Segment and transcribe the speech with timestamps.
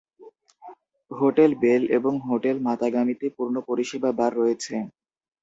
[1.11, 4.75] Hotel bell এবং hotel মাতাগামিতে পূর্ণ পরিষেবা বার রয়েছে।